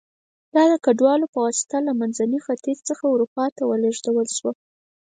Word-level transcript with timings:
دا 0.53 0.63
د 0.71 0.73
کډوالو 0.85 1.25
په 1.33 1.39
واسطه 1.45 1.77
له 1.87 1.93
منځني 1.99 2.39
ختیځ 2.45 2.79
څخه 2.89 3.03
اروپا 3.13 3.45
ته 3.55 3.63
ولېږدول 3.65 4.27
شوه 4.37 4.51